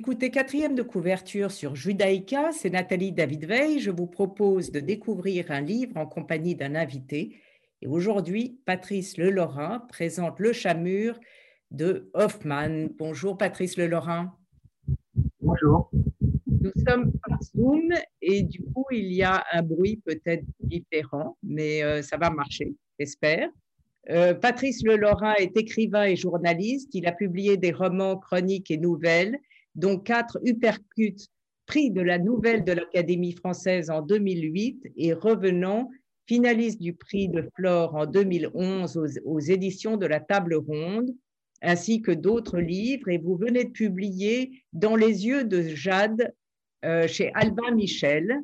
[0.00, 3.80] Écoutez quatrième de couverture sur Judaïka, c'est Nathalie David-Veil.
[3.80, 7.36] Je vous propose de découvrir un livre en compagnie d'un invité.
[7.82, 11.20] Et aujourd'hui, Patrice Lelaurin présente Le Chamur
[11.70, 12.88] de Hoffman.
[12.98, 14.32] Bonjour Patrice Lelaurin.
[15.38, 15.90] Bonjour.
[16.46, 17.92] Nous sommes par Zoom
[18.22, 22.72] et du coup, il y a un bruit peut-être différent, mais euh, ça va marcher,
[22.98, 23.50] j'espère.
[24.08, 26.88] Euh, Patrice Lelaurin est écrivain et journaliste.
[26.94, 29.36] Il a publié des romans, chroniques et nouvelles
[29.74, 31.28] dont quatre uppercuts
[31.66, 35.88] prix de la Nouvelle de l'Académie française en 2008 et revenant
[36.26, 41.10] finaliste du prix de Flore en 2011 aux, éditions de la Table Ronde,
[41.62, 43.08] ainsi que d'autres livres.
[43.08, 46.34] Et vous venez de publier Dans les yeux de Jade
[46.84, 48.40] euh, chez Albin Michel,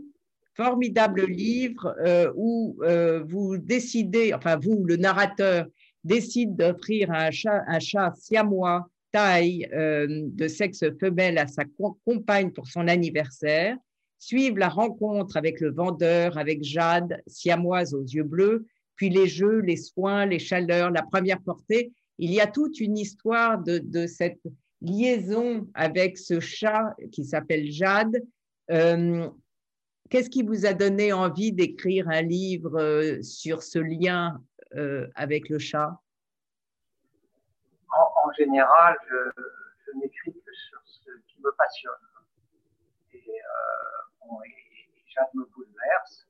[0.54, 5.66] formidable livre euh, où euh, vous décidez, enfin vous, le narrateur,
[6.04, 11.64] décide d'offrir un chat, un chat siamois euh, de sexe femelle à sa
[12.05, 13.77] compagne pour son anniversaire,
[14.19, 19.61] suivent la rencontre avec le vendeur, avec Jade, siamoise aux yeux bleus, puis les jeux,
[19.61, 21.92] les soins, les chaleurs, la première portée.
[22.19, 24.41] Il y a toute une histoire de, cette
[24.81, 28.22] liaison avec ce chat qui s'appelle Jade.
[28.70, 29.28] Euh,
[30.09, 34.41] qu'est-ce qui vous a donné envie d'écrire un livre euh, sur ce lien
[35.14, 35.98] avec le chat?
[38.36, 41.92] Général, je, n'écris que sur ce qui me passionne.
[43.12, 44.38] Et, euh, bon,
[45.34, 46.28] me bouleverse.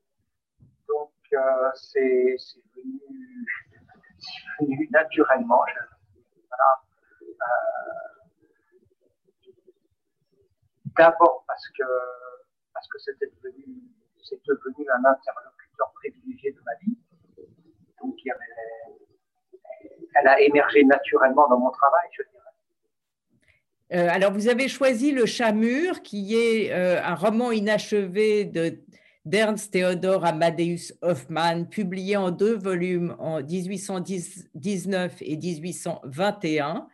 [0.89, 2.37] Donc, euh, c'est
[4.61, 5.65] venu, naturellement.
[6.97, 7.47] Euh,
[10.97, 11.85] d'abord parce que
[12.73, 13.83] parce que c'était devenu,
[14.23, 16.97] c'est devenu un interlocuteur privilégié de ma vie.
[18.01, 19.06] Donc, il y avait
[20.19, 22.37] elle a émergé naturellement dans mon travail, je dirais.
[23.95, 28.81] Euh, alors, vous avez choisi Le Chat mûr, qui est euh, un roman inachevé de
[29.25, 36.87] d'Ernst Theodor Amadeus Hoffmann, publié en deux volumes en 1819 et 1821.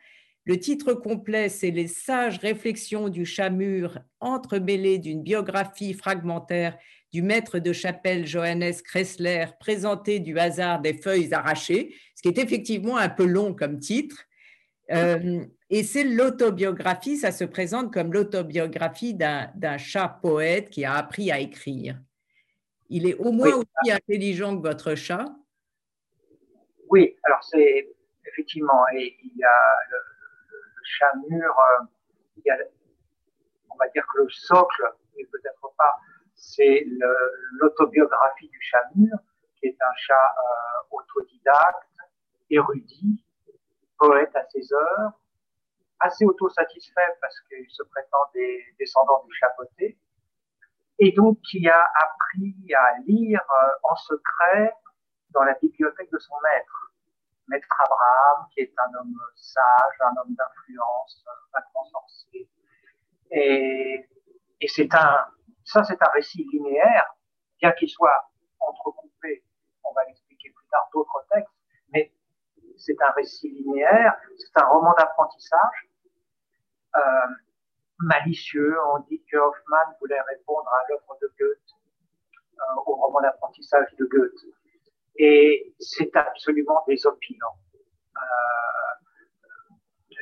[0.45, 6.79] Le titre complet, c'est Les sages réflexions du chat mûr, entremêlées d'une biographie fragmentaire
[7.13, 12.39] du maître de chapelle Johannes Kressler, présenté du hasard des feuilles arrachées, ce qui est
[12.39, 14.25] effectivement un peu long comme titre.
[14.91, 21.31] Euh, et c'est l'autobiographie, ça se présente comme l'autobiographie d'un chat poète qui a appris
[21.31, 22.01] à écrire.
[22.89, 25.27] Il est au moins aussi intelligent que votre chat.
[26.89, 27.89] Oui, alors c'est
[28.27, 29.97] effectivement, et il y a le,
[30.85, 31.85] chat mûr, euh,
[32.37, 32.57] il y a,
[33.71, 34.83] on va dire que le socle,
[35.17, 35.97] et peut-être pas
[36.43, 36.85] c'est
[37.53, 39.17] l'autobiographie du chat mûr,
[39.57, 41.89] qui est un chat euh, autodidacte,
[42.51, 43.25] érudit,
[43.97, 45.13] poète à ses heures,
[46.01, 49.97] assez autosatisfait parce qu'il se prétend des descendants du chapeauté,
[50.99, 54.75] et donc qui a appris à lire euh, en secret
[55.31, 56.93] dans la bibliothèque de son maître,
[57.47, 62.49] maître Abraham, qui est un homme sage, un homme d'influence, un sensé.
[63.31, 64.09] Et,
[64.61, 65.27] et c'est un,
[65.73, 67.07] ça, c'est un récit linéaire,
[67.61, 69.43] bien qu'il soit entrecoupé,
[69.85, 71.55] on va l'expliquer plus tard, d'autres textes,
[71.93, 72.13] mais
[72.77, 75.89] c'est un récit linéaire, c'est un roman d'apprentissage.
[76.97, 77.27] Euh,
[78.01, 81.71] malicieux, on dit que Hoffman voulait répondre à l'œuvre de Goethe,
[82.59, 84.45] euh, au roman d'apprentissage de Goethe.
[85.17, 87.57] Et c'est absolument désopilant.
[88.17, 88.93] Euh,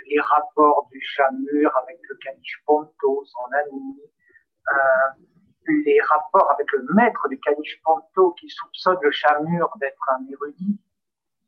[0.06, 4.00] les rapports du chat mûr avec le caniche Ponto, son ami,
[5.66, 10.80] les rapports avec le maître du caniche Ponto qui soupçonne le chamur d'être un érudit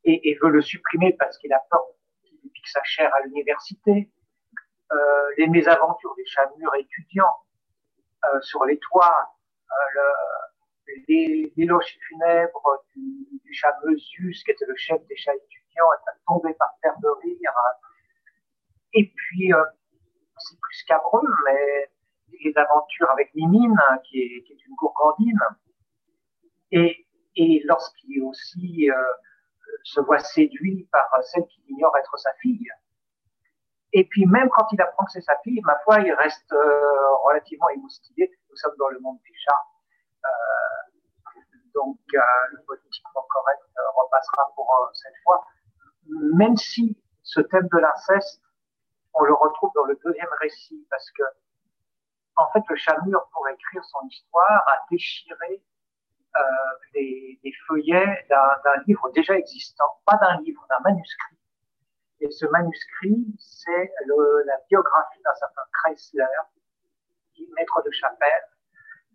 [0.05, 1.81] et, veut le supprimer parce qu'il a peur
[2.23, 4.11] qu'il pique sa chair à l'université.
[4.93, 4.97] Euh,
[5.39, 7.37] les mésaventures des chamures étudiants
[8.25, 9.33] euh, sur les toits,
[9.71, 15.93] euh, les, loges funèbres du, du chat Meusius, qui était le chef des chats étudiants,
[15.93, 17.55] est tombé par terre de rire.
[18.95, 19.53] Et puis,
[20.37, 21.92] c'est plus scabreux, mais
[22.45, 25.41] les aventures avec Mimine, qui est, une gourgandine,
[26.71, 27.07] et,
[27.37, 29.13] et lorsqu'il aussi euh,
[29.85, 32.69] se voit séduit par celle qu'il ignore être sa fille.
[33.93, 37.15] Et puis même quand il apprend que c'est sa fille, ma foi, il reste euh,
[37.25, 38.31] relativement émoustillé.
[38.49, 39.67] Nous sommes dans le monde des chats.
[40.25, 40.99] Euh,
[41.75, 43.63] donc le politiquement correct
[43.97, 45.45] repassera pour cette fois.
[46.35, 48.43] Même si ce thème de l'inceste,
[49.15, 51.23] on le retrouve dans le deuxième récit, parce que
[52.37, 55.63] en fait, le Chamur, pour écrire son histoire, a déchiré
[56.37, 56.41] euh,
[56.95, 57.39] les,
[57.69, 61.37] feuillets d'un livre déjà existant, pas d'un livre, d'un manuscrit.
[62.21, 63.93] Et ce manuscrit, c'est
[64.47, 66.25] la biographie d'un certain Chrysler,
[67.35, 68.49] qui est maître de chapelle,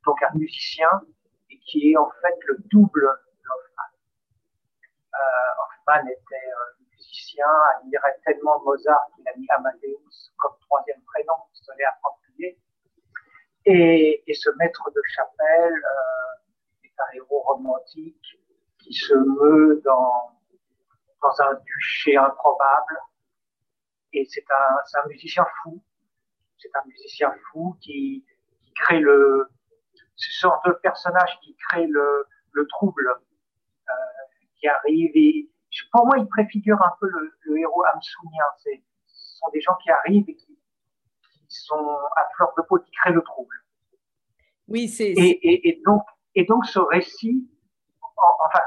[0.05, 1.01] donc un musicien,
[1.49, 3.07] et qui est en fait le double
[3.43, 3.91] d'Hoffmann.
[5.15, 7.47] Euh, Hoffmann était euh, musicien,
[7.77, 12.59] admirait tellement Mozart qu'il a mis Amadeus comme troisième prénom, il se approprié.
[13.69, 18.39] Et, ce maître de chapelle euh, est un héros romantique
[18.79, 20.39] qui se meut dans,
[21.21, 22.99] dans un duché improbable.
[24.13, 25.83] Et c'est un, un musicien fou.
[26.57, 28.25] C'est un musicien fou qui,
[28.61, 29.49] qui crée le,
[30.15, 33.93] ce genre de personnage qui crée le, le trouble, euh,
[34.59, 35.11] qui arrive
[35.91, 38.45] pour moi, il préfigure un peu le, héros hamsounien.
[38.57, 38.69] Ce
[39.05, 40.46] sont des gens qui arrivent et qui,
[41.63, 43.55] sont à fleur de peau, qui créent le trouble.
[44.67, 45.09] Oui, c'est.
[45.09, 46.03] Et, et, et, donc,
[46.35, 47.49] et donc, ce récit,
[48.17, 48.59] enfin,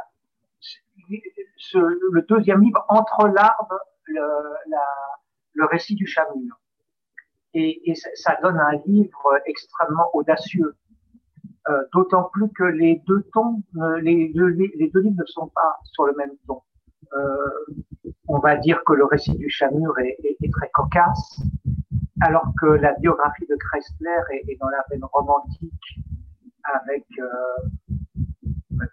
[1.57, 4.21] ce, le deuxième livre entrelarbe le,
[4.69, 4.85] la,
[5.55, 6.27] le récit du chat
[7.55, 10.77] Et, et ça donne un livre extrêmement audacieux.
[11.69, 13.63] Euh, D'autant plus que les deux tons,
[14.01, 16.63] les deux, les deux livres ne sont pas sur le même ton.
[17.13, 17.75] Euh,
[18.29, 21.43] on va dire que le récit du Chamur est, est, est, très cocasse,
[22.21, 26.01] alors que la biographie de Chrysler est, est dans la veine romantique
[26.65, 27.27] avec euh,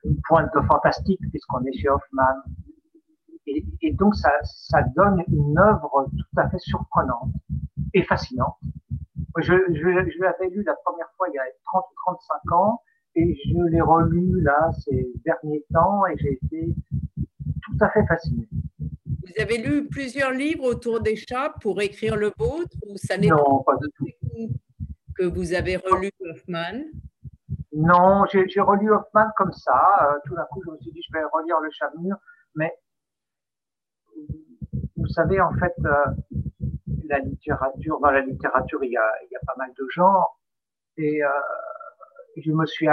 [0.04, 2.42] une pointe fantastique puisqu'on est chez Hoffman.
[3.46, 7.32] Et, et donc ça, ça, donne une œuvre tout à fait surprenante
[7.94, 8.58] et fascinante.
[9.38, 11.96] Je, je, je l'avais lu la première fois il y a 30 ou
[12.44, 12.82] 35 ans
[13.16, 16.76] et je l'ai relu là ces derniers temps et j'ai été
[17.64, 18.48] tout à fait fasciné.
[19.28, 23.28] Vous avez lu plusieurs livres autour des chats pour écrire le vôtre ou ça n'est
[23.28, 24.50] non, pas, du tout.
[25.16, 26.86] que vous avez relu Hoffman?
[27.74, 30.10] Non, j'ai relu Hoffman comme ça.
[30.12, 32.16] Euh, tout d'un coup, je me suis dit, je vais relire le chat mur.
[32.56, 32.74] Mais
[34.96, 36.06] vous savez, en fait, euh,
[37.06, 40.40] la littérature, dans la littérature, il y a, il y a pas mal de genres.
[40.98, 41.30] Et euh,
[42.38, 42.88] je me suis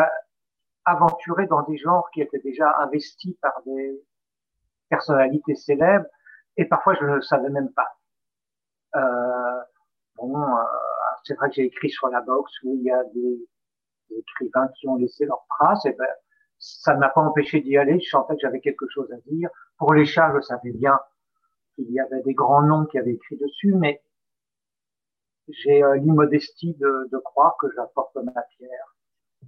[0.84, 4.02] aventuré dans des genres qui étaient déjà investis par des,
[4.88, 6.06] personnalités célèbres,
[6.56, 7.88] et parfois je ne le savais même pas.
[8.96, 9.62] Euh,
[10.16, 10.62] bon, euh,
[11.24, 13.38] c'est vrai que j'ai écrit sur la boxe où il y a des,
[14.16, 16.06] écrivains qui ont laissé leurs traces, et ben,
[16.58, 17.98] ça ne m'a pas empêché d'y aller.
[18.00, 19.50] Je sentais que j'avais quelque chose à dire.
[19.78, 20.98] Pour les chats, je savais bien
[21.74, 24.02] qu'il y avait des grands noms qui avaient écrit dessus, mais
[25.48, 28.93] j'ai euh, l'immodestie de, de croire que j'apporte ma pierre.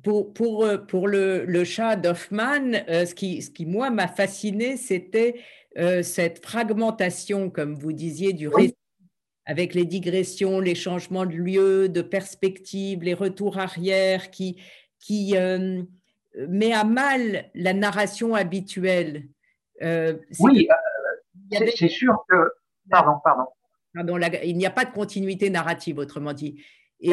[0.03, 4.09] Pour, pour, euh, pour le, le chat d'Hoffman, euh, ce, qui, ce qui, moi, m'a
[4.09, 5.41] fasciné, c'était
[5.79, 8.77] euh, cette fragmentation, comme vous disiez, du récit,
[9.45, 14.61] avec les digressions, les changements de lieu, de perspective, les retours arrière, qui,
[14.99, 15.83] qui euh,
[16.49, 19.29] met à mal la narration habituelle.
[19.81, 20.69] Oui,
[21.51, 22.37] c'est sûr que...
[22.89, 23.47] Pardon, pardon.
[23.95, 26.63] pardon la, il n'y a pas de continuité narrative, autrement dit.
[27.01, 27.13] Et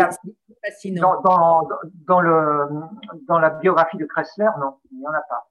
[0.63, 1.21] fascinant.
[1.21, 1.69] Dans, dans,
[2.07, 2.67] dans, le,
[3.27, 5.49] dans la biographie de Kressler, non, il n'y en a pas.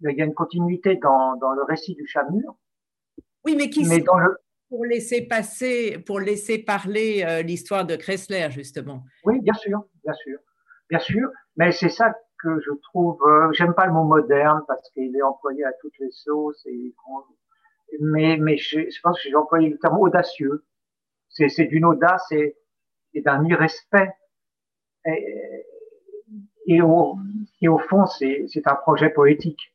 [0.00, 2.56] Il y a une continuité dans, dans le récit du Chamur.
[3.44, 4.38] Oui, mais qui mais dans le...
[4.68, 9.02] pour laisser passer, pour laisser parler euh, l'histoire de Kressler, justement.
[9.24, 10.38] Oui, bien sûr, bien sûr,
[10.88, 11.30] bien sûr.
[11.56, 13.20] Mais c'est ça que je trouve.
[13.26, 16.64] Euh, J'aime pas le mot moderne parce qu'il est employé à toutes les sauces.
[16.66, 16.94] Et,
[18.00, 20.64] mais mais je, je pense que j'ai employé le terme audacieux.
[21.28, 22.56] C'est d'une audace et
[23.14, 24.12] et d'un irrespect.
[25.06, 25.64] Et,
[26.66, 27.16] et, au,
[27.60, 29.74] et au fond, c'est un projet poétique.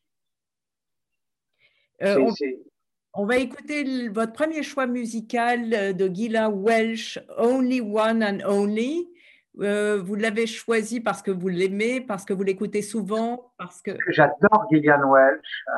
[2.02, 8.38] Euh, on, on, va écouter votre premier choix musical de Gila Welsh, Only One and
[8.46, 9.08] Only.
[9.60, 13.92] Euh, vous l'avez choisi parce que vous l'aimez, parce que vous l'écoutez souvent, parce que.
[14.08, 15.64] J'adore Gillian Welsh.
[15.68, 15.72] Euh,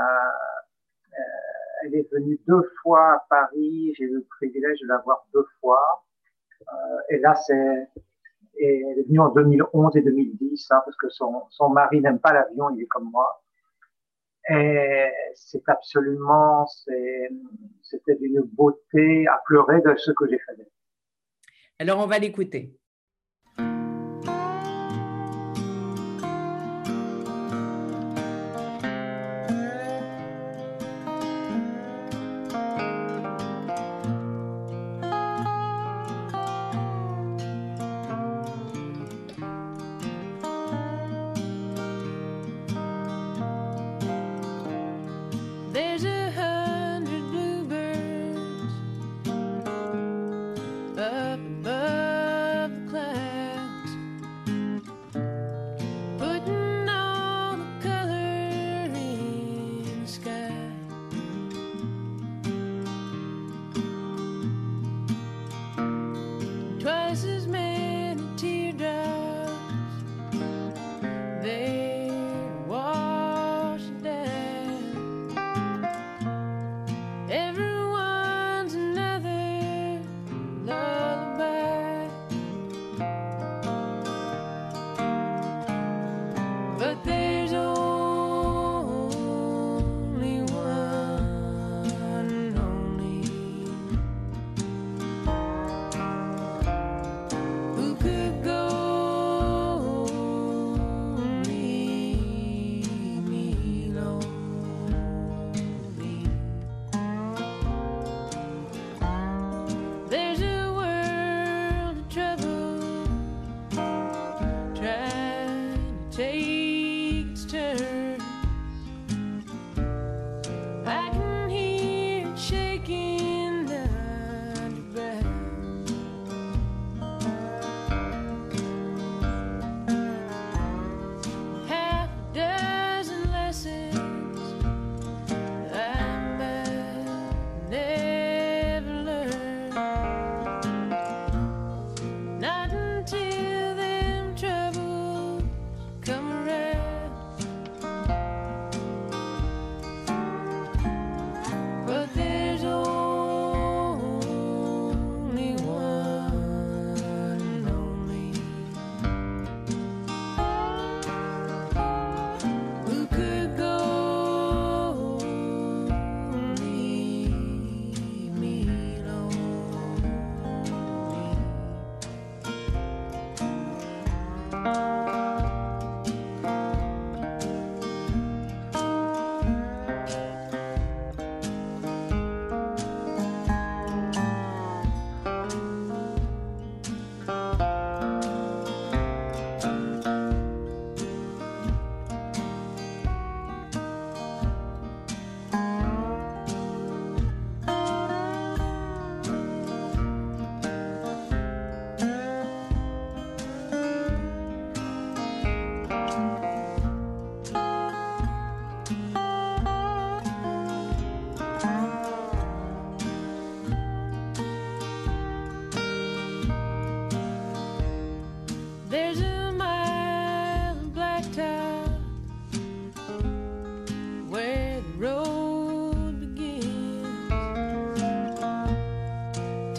[1.13, 3.95] euh, elle est venue deux fois à Paris.
[3.99, 6.06] J'ai eu le privilège de la voir deux fois.
[6.63, 7.89] Euh, et là, c'est
[8.59, 12.33] elle est venue en 2011 et 2010 hein, parce que son, son mari n'aime pas
[12.33, 13.43] l'avion, il est comme moi.
[14.49, 20.69] Et c'est absolument, c'était d'une beauté à pleurer de ce que j'ai fait.
[21.79, 22.79] Alors on va l'écouter.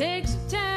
[0.08, 0.77] Take some time.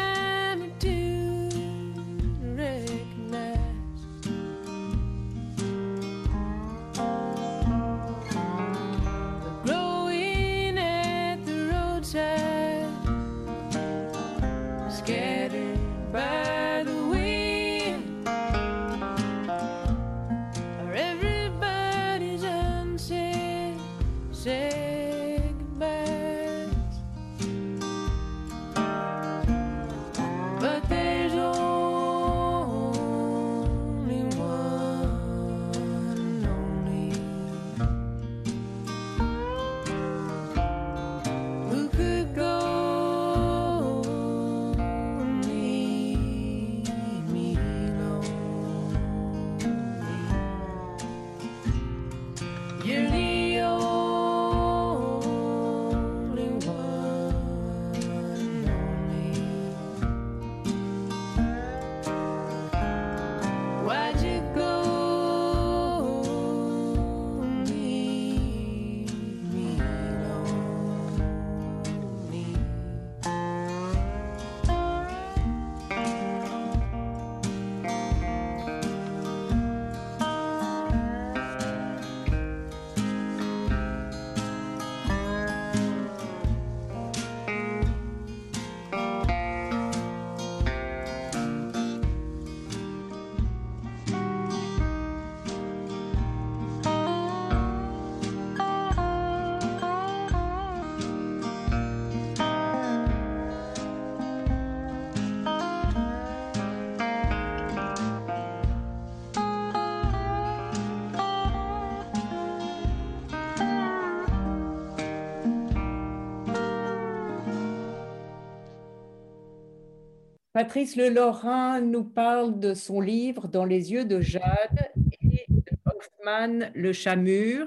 [120.60, 125.62] Patrice Le Lorrain nous parle de son livre Dans les yeux de Jade et de
[125.86, 127.66] Hoffman Le chat mûr.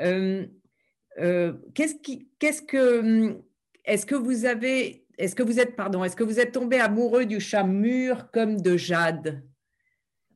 [0.00, 0.44] Euh,
[1.20, 1.84] euh, que,
[3.84, 7.24] est-ce que vous avez, est-ce que vous êtes, pardon, est-ce que vous êtes tombé amoureux
[7.24, 9.44] du chat mûr comme de Jade?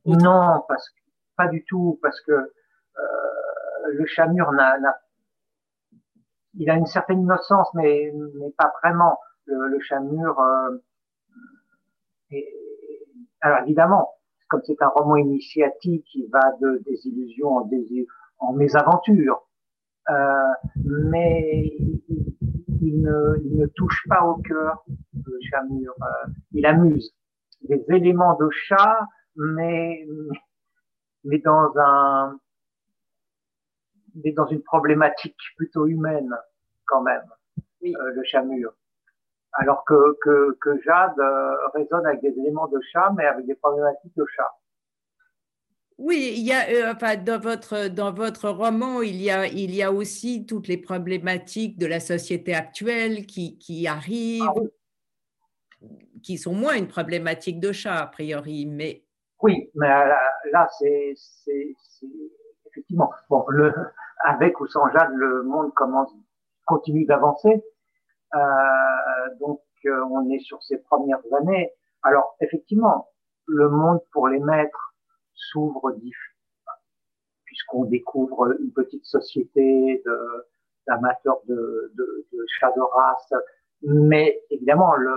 [0.05, 0.63] Non,
[1.35, 2.49] pas du tout, parce que euh,
[3.91, 4.77] le chat mûr n'a,
[6.53, 8.09] il a une certaine innocence, mais,
[8.57, 9.19] pas vraiment.
[9.47, 9.99] Le, le chat
[13.41, 14.09] alors évidemment,
[14.49, 17.69] comme c'est un roman initiatique qui va de désillusion en,
[18.39, 19.47] en mésaventure,
[20.09, 20.13] euh,
[20.85, 21.75] mais
[22.81, 25.93] il, ne, il, ne, touche pas au cœur de Chamur.
[26.01, 27.13] Euh, il amuse
[27.61, 28.99] des éléments de chat,
[29.35, 30.05] mais
[31.23, 32.37] mais dans un
[34.15, 36.35] mais dans une problématique plutôt humaine
[36.85, 37.23] quand même,
[37.81, 37.95] oui.
[37.95, 38.73] euh, le Chamur
[39.53, 43.55] alors que, que, que Jade euh, résonne avec des éléments de chat, mais avec des
[43.55, 44.51] problématiques de chat.
[45.99, 49.75] Oui, il y a, euh, enfin, dans, votre, dans votre roman, il y, a, il
[49.75, 55.87] y a aussi toutes les problématiques de la société actuelle qui, qui arrivent, ah
[56.23, 58.65] qui sont moins une problématique de chat, a priori.
[58.65, 59.03] Mais...
[59.41, 60.13] Oui, mais euh,
[60.51, 61.13] là, c'est
[62.65, 63.71] effectivement, bon, le,
[64.23, 66.11] avec ou sans Jade, le monde commence,
[66.65, 67.63] continue d'avancer.
[68.33, 71.71] Euh, donc, euh, on est sur ces premières années.
[72.01, 73.09] Alors, effectivement,
[73.45, 74.95] le monde pour les maîtres
[75.33, 75.95] s'ouvre
[77.45, 80.03] puisqu'on découvre une petite société
[80.87, 83.33] d'amateurs de, de, de chats de race.
[83.83, 85.13] Mais évidemment, le,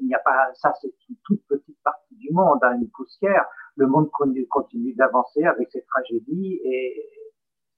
[0.00, 3.44] il n'y a pas, ça c'est une toute petite partie du monde, hein, une poussière.
[3.76, 7.06] Le monde continue, continue d'avancer avec ses tragédies et,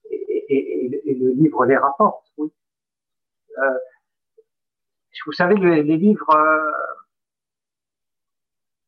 [0.09, 2.51] et, et, et, le livre les rapporte, oui.
[3.57, 3.77] Euh,
[5.25, 6.71] vous savez, les, les livres, euh,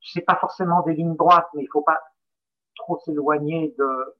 [0.01, 1.99] c'est pas forcément des lignes droites, mais il faut pas
[2.75, 4.15] trop s'éloigner de,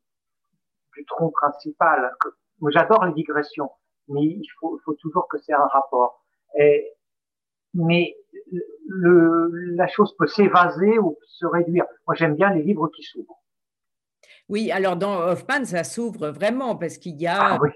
[0.96, 2.16] du tronc principal.
[2.60, 3.72] Moi, j'adore les digressions,
[4.08, 6.24] mais il faut, il faut toujours que c'est un rapport.
[6.60, 6.94] Et,
[7.74, 8.16] mais
[8.88, 11.86] le, la chose peut s'évaser ou se réduire.
[12.08, 13.40] Moi, j'aime bien les livres qui s'ouvrent.
[14.50, 17.70] Oui, alors dans Hoffman, ça s'ouvre vraiment parce qu'il y a ah, oui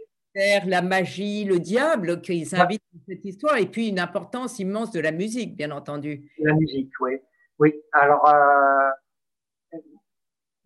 [0.65, 4.99] la magie, le diable qui s'invite dans cette histoire, et puis une importance immense de
[4.99, 6.31] la musique, bien entendu.
[6.39, 7.17] La musique, oui.
[7.59, 8.89] Oui, alors, euh,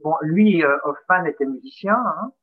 [0.04, 1.96] bon, lui, euh, Hoffman était musicien.
[1.96, 2.34] Hein.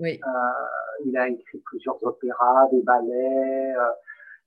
[0.00, 0.18] Oui.
[0.24, 3.74] Euh, il a écrit plusieurs opéras, des ballets.
[3.76, 3.90] Euh,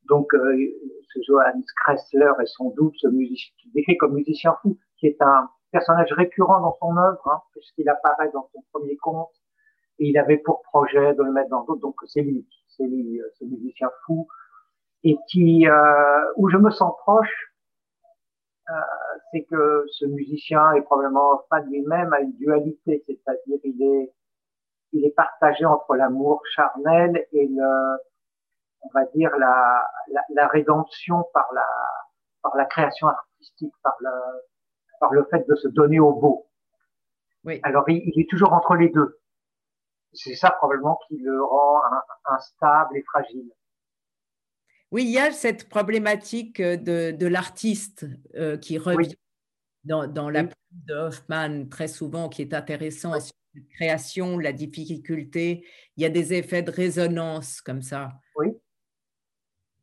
[0.09, 5.21] donc, ce Johannes Kressler est son double, ce musicien, décrit comme musicien fou, qui est
[5.21, 9.31] un, personnage récurrent dans son œuvre, hein, puisqu'il apparaît dans son premier conte,
[9.99, 11.81] et il avait pour projet de le mettre dans d'autres.
[11.81, 14.27] Donc c'est lui, c'est lui, euh, ce musicien fou,
[15.03, 17.53] et qui, euh, où je me sens proche,
[18.69, 18.73] euh,
[19.31, 24.13] c'est que ce musicien est probablement fan lui-même à une dualité, c'est-à-dire il est,
[24.93, 27.97] il est partagé entre l'amour charnel et le,
[28.81, 31.67] on va dire la, la, la rédemption par la,
[32.41, 34.11] par la création artistique, par le,
[34.99, 36.47] par le fait de se donner au beau.
[37.43, 37.59] Oui.
[37.63, 39.19] Alors il, il est toujours entre les deux.
[40.13, 41.81] C'est ça probablement qui le rend
[42.25, 43.51] instable et fragile.
[44.91, 49.15] Oui, il y a cette problématique de, de l'artiste euh, qui revient
[49.83, 55.65] dans, dans, la de Hoffman très souvent, qui est intéressant sur la création, la difficulté.
[55.97, 58.11] Il y a des effets de résonance comme ça.
[58.35, 58.49] Oui.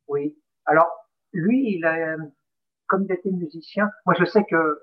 [0.06, 0.38] Oui.
[0.64, 0.88] Alors,
[1.32, 2.16] lui, il a,
[2.86, 4.80] comme il était musicien, moi je sais que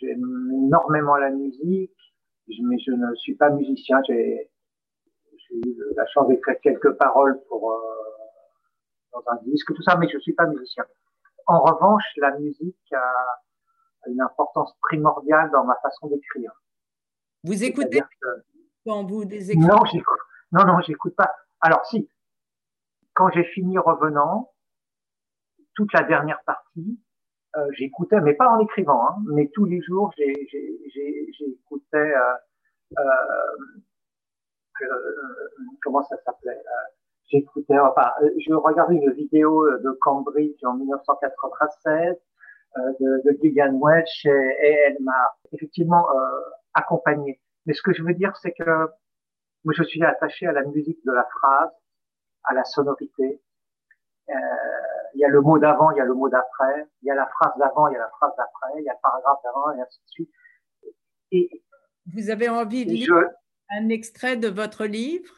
[0.00, 1.93] j'aime énormément la musique,
[2.48, 4.00] mais je ne suis pas musicien.
[4.06, 4.50] J'ai
[5.50, 7.76] eu la chance d'écrire quelques paroles pour euh,
[9.12, 10.84] dans un disque, tout ça, mais je suis pas musicien.
[11.46, 13.40] En revanche, la musique a
[14.06, 16.52] une importance primordiale dans ma façon d'écrire.
[17.44, 18.02] Vous écoutez
[18.84, 19.82] quand vous écoutez Non.
[20.52, 21.30] Non, non, j'écoute pas.
[21.60, 22.08] Alors si,
[23.14, 24.52] quand j'ai fini revenant,
[25.74, 27.00] toute la dernière partie,
[27.56, 32.34] euh, j'écoutais, mais pas en écrivant, hein, mais tous les jours, j'écoutais, euh,
[32.98, 34.86] euh,
[35.82, 36.60] comment ça s'appelait
[37.30, 42.16] J'écoutais, enfin, je regardais une vidéo de Cambridge en 1996
[42.76, 46.06] de, de Gillian Welch et, et elle m'a effectivement
[46.74, 47.40] accompagné.
[47.66, 48.88] Mais ce que je veux dire, c'est que
[49.64, 51.70] moi, je suis attaché à la musique de la phrase,
[52.44, 53.40] à la sonorité,
[54.28, 54.34] euh,
[55.14, 57.14] il y a le mot d'avant, il y a le mot d'après, il y a
[57.14, 59.72] la phrase d'avant, il y a la phrase d'après, il y a le paragraphe d'avant,
[59.72, 60.30] et ainsi de suite.
[61.32, 61.62] Et
[62.12, 63.30] vous avez envie de lire
[63.70, 65.32] un extrait de votre livre?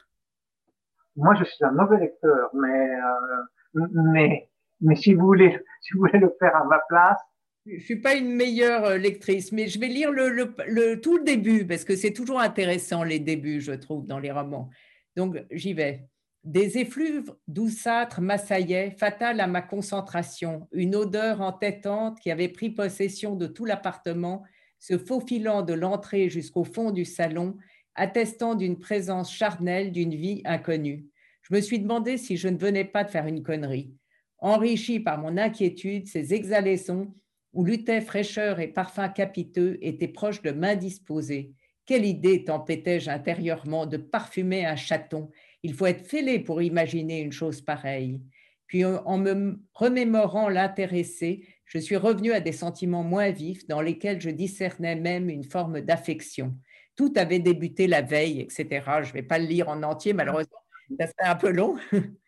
[1.17, 6.01] Moi, je suis un mauvais lecteur, mais euh, mais mais si vous voulez si vous
[6.01, 7.21] voulez le faire à ma place.
[7.67, 11.17] Je suis pas une meilleure euh, lectrice, mais je vais lire le, le, le tout
[11.17, 14.71] le début parce que c'est toujours intéressant les débuts, je trouve, dans les romans.
[15.17, 16.09] Donc j'y vais.
[16.47, 23.35] Des effluves douceâtres m'assaillaient, fatales à ma concentration, une odeur entêtante qui avait pris possession
[23.35, 24.45] de tout l'appartement,
[24.79, 27.57] se faufilant de l'entrée jusqu'au fond du salon,
[27.97, 31.07] attestant d'une présence charnelle d'une vie inconnue.
[31.43, 33.93] Je me suis demandé si je ne venais pas de faire une connerie.
[34.39, 37.13] Enrichi par mon inquiétude, ces exhalaisons
[37.55, 41.55] où luttaient fraîcheur et parfum capiteux étaient proches de mains disposées.
[41.87, 45.33] Quelle idée tempêtais-je intérieurement de parfumer un chaton
[45.67, 48.21] il faut être fêlé pour imaginer une chose pareille.
[48.69, 54.21] Puis en me remémorant l'intéressé, je suis revenu à des sentiments moins vifs dans lesquels
[54.21, 56.57] je discernais même une forme d'affection.
[56.95, 58.67] Tout avait débuté la veille, etc.
[59.03, 60.57] Je ne vais pas le lire en entier, malheureusement,
[61.01, 61.77] ça serait un peu long.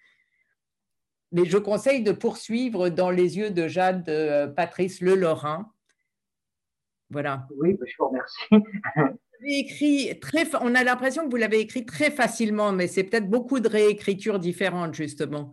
[1.33, 5.73] Mais je conseille de poursuivre dans les yeux de Jade euh, Patrice Le Lorrain.
[7.11, 7.47] Voilà.
[7.57, 8.49] Oui, je vous remercie.
[9.47, 13.61] écrit très, on a l'impression que vous l'avez écrit très facilement, mais c'est peut-être beaucoup
[13.61, 15.53] de réécritures différentes, justement.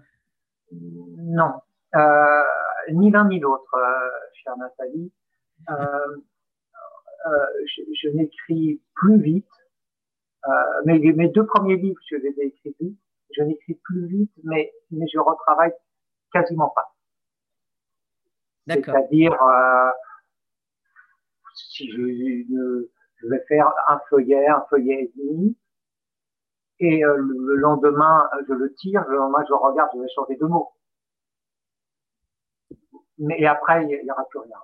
[0.71, 1.51] Non,
[1.95, 2.43] euh,
[2.91, 5.11] ni l'un ni l'autre, euh, chère Nathalie.
[5.69, 6.17] Euh,
[8.01, 9.49] je, n'écris plus vite.
[10.85, 12.99] mes deux premiers livres, je les ai écrits vite.
[13.35, 15.73] Je n'écris plus vite, mais, mais je retravaille
[16.31, 16.95] quasiment pas.
[18.67, 19.37] C'est-à-dire,
[21.53, 22.89] si je ne
[23.25, 25.57] je vais faire un feuillet, un feuillet et demi,
[26.79, 30.45] et euh, le lendemain, je le tire, le lendemain, je regarde, je vais changer de
[30.45, 30.73] mots.
[33.17, 34.57] Mais après, il n'y aura plus rien.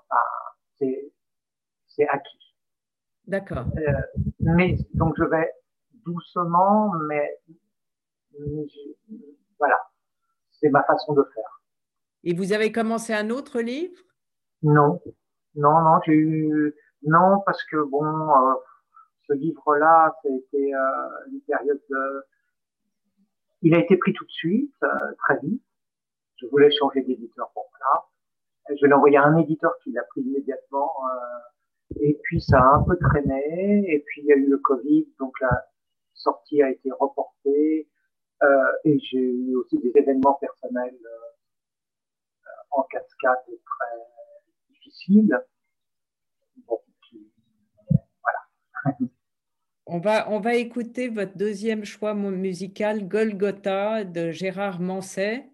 [1.88, 2.56] c'est acquis.
[3.26, 3.66] D'accord.
[3.78, 5.52] Euh, mais donc, je vais
[6.06, 7.40] doucement, mais,
[9.58, 9.80] voilà,
[10.52, 11.62] c'est ma façon de faire.
[12.24, 14.02] Et vous avez commencé un autre livre?
[14.64, 15.02] Non,
[15.56, 18.54] non, non, j'ai eu non, parce que bon, euh,
[19.28, 22.26] ce livre-là, c'était euh, une période de...
[23.64, 25.64] Il a été pris tout de suite, euh, très vite.
[26.38, 28.06] Je voulais changer d'éditeur pour ça.
[28.70, 30.94] Je l'ai envoyé à un éditeur qui l'a pris immédiatement.
[32.00, 33.84] et puis ça a un peu traîné.
[33.94, 35.66] Et puis il y a eu le Covid, donc la
[36.14, 37.90] sortie a été reportée.
[38.86, 40.98] et j'ai eu aussi des événements personnels
[42.72, 43.98] en cascade très
[44.70, 45.38] difficiles.
[49.86, 55.50] On va, écouter votre deuxième choix musical, Golgotha, de Gérard Manset.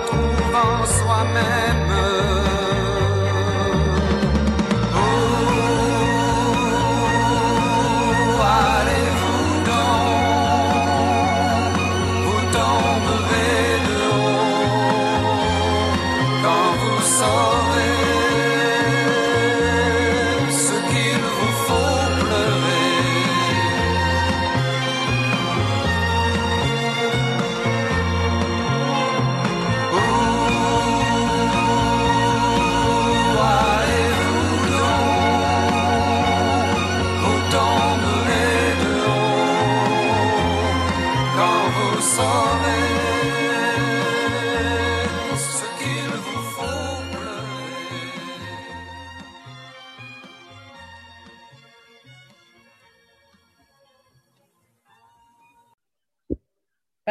[0.00, 1.91] en soi-même.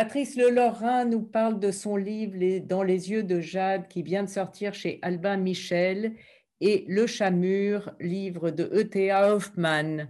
[0.04, 4.30] Patrice Le nous parle de son livre Dans les yeux de Jade qui vient de
[4.30, 6.14] sortir chez Albin Michel
[6.60, 9.32] et Le Chamur, livre de E.T.A.
[9.32, 10.10] Hoffmann,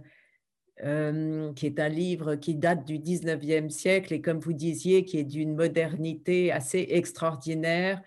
[0.82, 5.18] euh, qui est un livre qui date du 19e siècle et comme vous disiez, qui
[5.18, 8.00] est d'une modernité assez extraordinaire,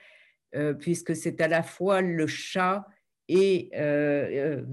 [0.55, 2.87] euh, puisque c'est à la fois le chat
[3.29, 4.63] euh,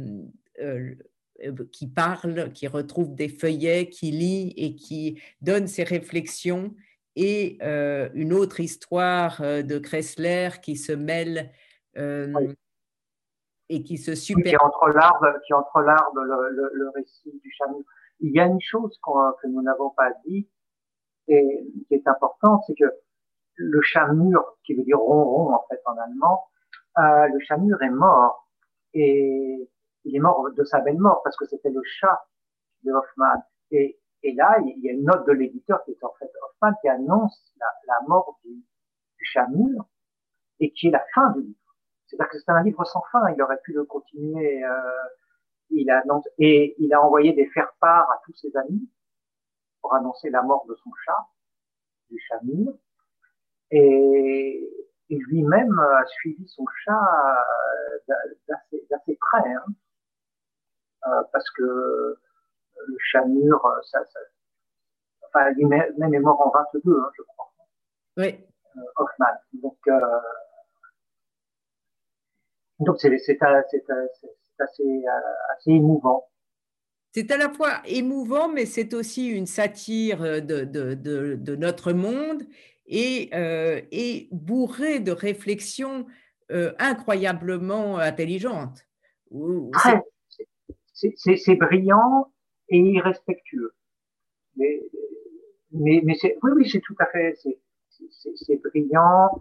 [1.72, 6.74] qui parle, qui retrouve des feuillets, qui lit et qui donne ses réflexions
[7.16, 11.50] et euh, une autre histoire euh, de Kressler qui se mêle
[11.96, 12.32] euh,
[13.68, 14.44] et qui se super...
[14.44, 17.84] Qui entrelarde, qui entrelarde le, le, le, récit du chameau.
[18.20, 20.48] Il y a une chose que nous n'avons pas dit
[21.28, 22.90] et qui est importante, c'est que
[23.54, 26.46] le chamur, qui veut dire ronron en fait en allemand,
[26.98, 28.48] euh, le chamur est mort
[28.94, 29.70] et
[30.04, 32.26] il est mort de sa belle mort parce que c'était le chat
[32.84, 33.42] de Hoffmann.
[33.70, 36.74] Et et là, il y a une note de l'éditeur qui est en fait Hoffman
[36.80, 37.52] qui annonce
[37.86, 39.84] la, mort du, du Chamur
[40.60, 41.58] et qui est la fin du livre.
[42.06, 43.28] C'est-à-dire que c'est un livre sans fin.
[43.30, 44.64] Il aurait pu le continuer.
[44.64, 45.02] Euh,
[45.70, 48.88] il annonce, et il a envoyé des faire-part à tous ses amis
[49.80, 51.26] pour annoncer la mort de son chat,
[52.10, 52.78] du Chamur.
[53.70, 57.46] Et, et lui-même a suivi son chat
[58.90, 59.64] d'assez près, hein.
[61.32, 62.18] parce que
[62.86, 64.20] le chat mûr, ça, ça
[65.28, 67.52] enfin, lui-même est mort en 22, hein, je crois.
[68.18, 68.38] Oui.
[68.96, 69.26] Hoffman.
[69.54, 69.78] Donc,
[72.80, 73.10] donc c'est
[73.42, 73.84] assez,
[74.58, 76.28] assez émouvant.
[77.14, 81.92] C'est à la fois émouvant, mais c'est aussi une satire de, de, de, de notre
[81.92, 82.42] monde
[82.86, 86.06] et, euh, et, bourré de réflexions
[86.50, 88.86] euh, incroyablement intelligentes.
[90.94, 92.32] C'est brillant
[92.68, 93.74] et irrespectueux.
[94.56, 94.82] Mais,
[95.72, 99.38] mais, mais oui, oui, c'est tout à fait, c'est brillant,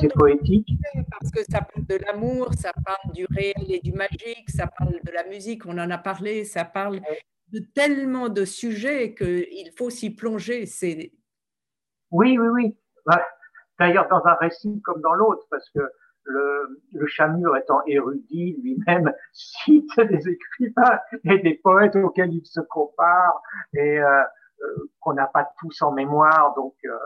[0.00, 0.68] c'est poétique.
[1.10, 5.00] Parce que ça parle de l'amour, ça parle du réel et du magique, ça parle
[5.02, 7.00] de la musique, on en a parlé, ça parle
[7.48, 10.66] de tellement de sujets qu'il faut s'y plonger.
[10.66, 11.12] C'est...
[12.10, 12.76] Oui, oui, oui.
[13.06, 13.22] Bah,
[13.78, 15.80] d'ailleurs, dans un récit comme dans l'autre, parce que
[16.24, 22.60] le, le Chamur étant érudit lui-même cite des écrivains et des poètes auxquels il se
[22.60, 23.42] compare
[23.74, 24.22] et euh,
[24.62, 26.98] euh, qu'on n'a pas tous en mémoire, donc euh,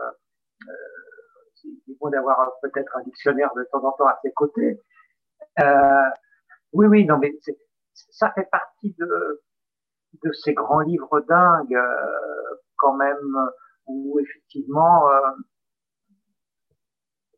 [1.87, 4.79] il faut d'avoir peut-être un dictionnaire de temps en temps à ses côtés.
[5.59, 6.09] Euh,
[6.73, 7.33] oui, oui, non, mais
[7.93, 9.41] ça fait partie de,
[10.23, 13.49] de ces grands livres dingues, euh, quand même,
[13.87, 15.09] où effectivement.
[15.09, 15.31] Euh,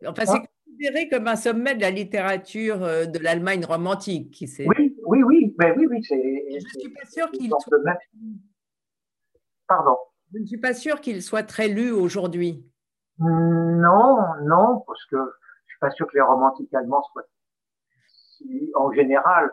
[0.08, 4.32] enfin, c'est considéré comme un sommet de la littérature de l'Allemagne romantique.
[4.32, 6.02] Qui oui, oui, oui, mais oui, oui.
[6.04, 6.16] Je
[6.56, 7.78] ne suis pas sûr qu'il soit.
[9.68, 9.98] Pardon.
[10.34, 12.66] Je ne suis pas sûr qu'il soit très lu aujourd'hui.
[13.20, 17.24] Non, non, parce que je suis pas sûr que les romantiques allemands soient
[18.76, 19.52] en général.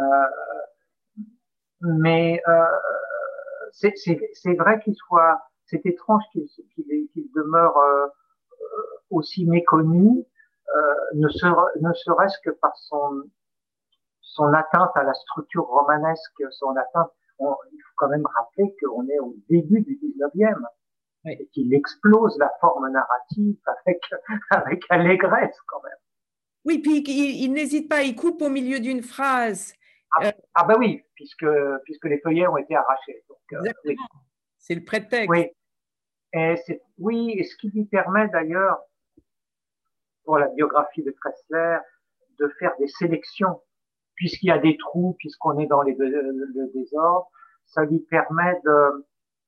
[0.00, 1.24] Euh,
[1.80, 2.64] mais euh,
[3.72, 8.06] c'est vrai qu'il soit, c'est étrange qu'il qu demeure euh,
[9.10, 10.22] aussi méconnu, euh,
[11.14, 13.24] ne, ne serait-ce que par son
[14.38, 17.10] son atteinte à la structure romanesque, son atteinte.
[17.40, 20.64] On, il faut quand même rappeler qu'on est au début du 19e
[21.26, 24.00] et qu'il explose la forme narrative avec,
[24.50, 25.98] avec allégresse quand même.
[26.64, 29.74] Oui, puis il, n'hésite pas, il coupe au milieu d'une phrase.
[30.12, 31.46] Ah, euh, ah ben oui, puisque,
[31.84, 33.24] puisque les feuillets ont été arrachés.
[33.52, 33.94] Euh.
[34.58, 35.28] C'est le prétexte.
[35.28, 35.50] Oui.
[36.34, 36.54] Et
[36.98, 38.78] oui, et ce qui lui permet d'ailleurs,
[40.28, 41.78] pour la biographie de Kressler,
[42.38, 43.62] de faire des sélections,
[44.14, 47.30] puisqu'il y a des trous, puisqu'on est dans les, le désordre,
[47.64, 49.06] ça lui permet de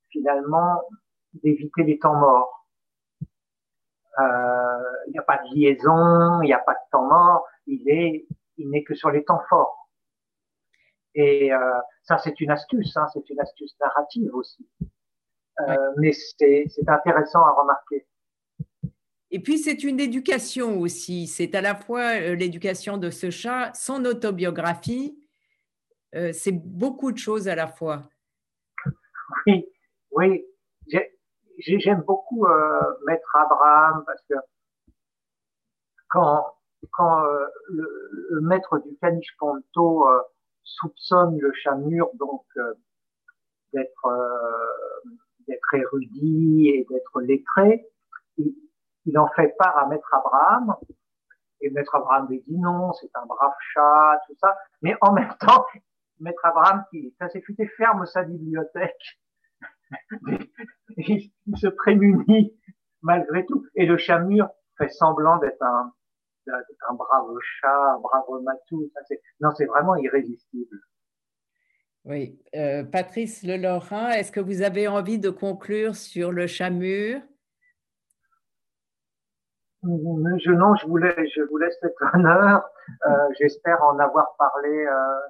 [0.09, 0.81] finalement
[1.35, 2.67] d'éviter les temps morts.
[4.21, 7.87] Euh, il n'y a pas de liaison, il n'y a pas de temps mort, il
[7.91, 9.87] est, il n'est que sur les temps forts.
[11.15, 14.67] Et euh, ça, c'est une astuce, hein, c'est une astuce narrative aussi.
[15.61, 18.07] Euh, mais c'est intéressant à remarquer.
[19.31, 21.27] Et puis, c'est une éducation aussi.
[21.27, 25.17] C'est à la fois l'éducation de ce chat, son autobiographie.
[26.13, 28.09] c'est beaucoup de choses à la fois.
[29.47, 29.65] Oui,
[30.11, 30.45] oui
[31.61, 34.35] j'aime beaucoup euh, Maître Abraham parce que
[36.09, 36.47] quand,
[36.93, 40.21] quand euh, le, maître du caniche Ponto euh,
[40.65, 42.75] soupçonne le chat mûr donc euh,
[43.73, 44.09] d'être
[45.47, 47.87] d'être érudit et d'être lettré,
[49.11, 50.77] il, en fait part à Maître Abraham
[51.61, 55.35] et Maître Abraham lui dit non, c'est un brave chat, tout ça, mais en même
[55.41, 55.67] temps,
[56.19, 57.43] Maître Abraham qui ça s'est
[57.77, 59.21] ferme sa bibliothèque
[60.97, 62.55] il, se prémunit
[63.03, 63.67] malgré tout.
[63.75, 64.23] Et le chat
[64.79, 65.93] fait semblant d'être un,
[66.95, 68.91] brave chat, un brave matou.
[69.41, 70.79] non, c'est vraiment irrésistible.
[72.05, 72.41] Oui.
[72.55, 76.71] Euh, Patrice Lelorrain, est-ce que vous avez envie de conclure sur le chat
[79.83, 82.63] je, non, je vous, laisse, je vous laisse cet honneur.
[83.07, 85.21] Euh, j'espère en avoir parlé, euh,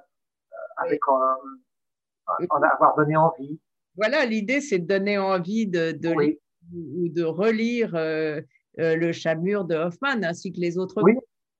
[0.77, 3.59] avec, en avoir donné envie.
[3.95, 6.37] Voilà, l'idée, c'est de donner envie de, de lire
[6.73, 8.41] ou de relire euh,
[8.79, 11.01] euh, le Chamur de Hoffman ainsi que les autres.
[11.01, 11.13] Oui.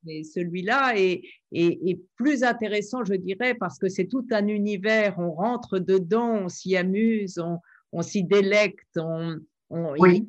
[0.03, 5.19] Mais celui-là est, est, plus intéressant, je dirais, parce que c'est tout un univers.
[5.19, 7.59] On rentre dedans, on s'y amuse, on,
[7.91, 8.97] on s'y délecte.
[8.97, 9.37] On,
[9.69, 10.27] on oui,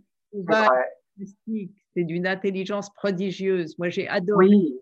[1.94, 3.78] c'est d'une intelligence prodigieuse.
[3.78, 4.46] Moi, j'ai adoré.
[4.46, 4.81] Oui,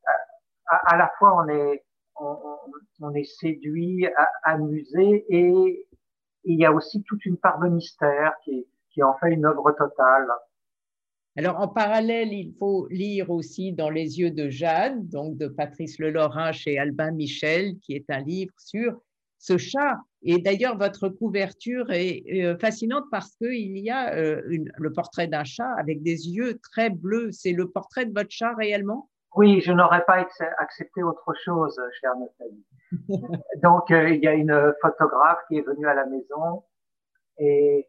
[0.66, 1.84] à, à, la fois, on est,
[2.16, 2.36] on,
[3.00, 4.06] on est séduit,
[4.44, 5.86] amusé et
[6.44, 9.72] il y a aussi toute une part de mystère qui, qui en fait une œuvre
[9.72, 10.28] totale.
[11.36, 15.98] Alors, en parallèle, il faut lire aussi Dans les yeux de Jade, donc de Patrice
[15.98, 19.00] Lelorrain chez Albin Michel, qui est un livre sur
[19.38, 24.92] ce chat Et d'ailleurs, votre couverture est euh, fascinante parce qu'il y a euh, le
[24.92, 27.32] portrait d'un chat avec des yeux très bleus.
[27.32, 29.08] C'est le portrait de votre chat réellement?
[29.34, 30.26] Oui, je n'aurais pas
[30.58, 32.66] accepté autre chose, chère Nathalie.
[33.62, 36.64] Donc, euh, il y a une photographe qui est venue à la maison
[37.38, 37.88] et,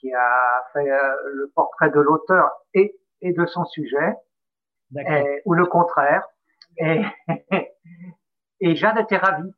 [0.00, 4.14] qui a fait le portrait de l'auteur et, de son sujet,
[5.46, 6.26] ou le contraire.
[6.76, 7.02] Et,
[8.60, 9.54] et Jeanne était ravie.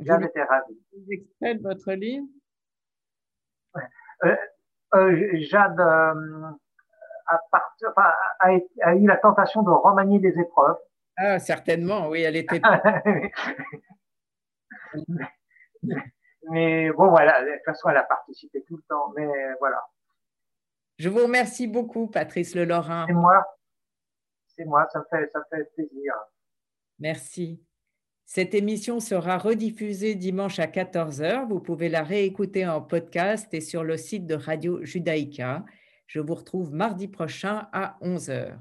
[0.00, 0.78] Jeanne était ravie.
[1.10, 2.26] extrait de votre livre
[4.24, 4.36] euh,
[4.94, 6.50] euh, Jeanne euh,
[7.26, 7.40] a,
[8.40, 8.50] a,
[8.82, 10.78] a, eu la tentation de remanier des épreuves.
[11.16, 12.60] Ah, certainement, oui, elle était.
[16.50, 19.26] mais bon, voilà, de toute façon, elle a participé tout le temps, mais
[19.58, 19.84] voilà.
[20.96, 23.06] Je vous remercie beaucoup, Patrice Le Lorrain.
[23.06, 23.44] C'est moi.
[24.56, 26.14] C'est moi, ça fait, ça fait plaisir.
[26.98, 27.62] Merci.
[28.30, 31.48] Cette émission sera rediffusée dimanche à 14h.
[31.48, 35.64] Vous pouvez la réécouter en podcast et sur le site de Radio Judaïka.
[36.06, 38.58] Je vous retrouve mardi prochain à 11h.